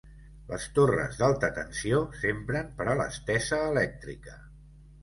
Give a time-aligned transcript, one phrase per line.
[0.51, 4.41] Les torres d'alta tensió s'empren per a l'estesa elèctrica.